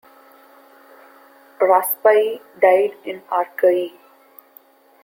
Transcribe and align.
Raspail 1.61 2.39
died 2.59 2.97
in 3.05 3.21
Arcueil. 3.31 3.91